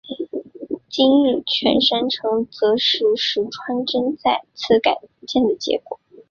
[0.89, 5.99] 今日的犬山城则是石川贞清再次改建的结果。